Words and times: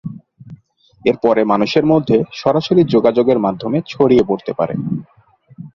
এরপরে 1.05 1.41
মানুষের 1.43 1.85
মধ্যে 1.85 2.17
সরাসরি 2.33 2.81
যোগাযোগের 2.85 3.39
মাধ্যমে 3.39 3.77
ছড়িয়ে 3.87 4.23
পড়তে 4.27 4.51
পারে। 4.53 4.75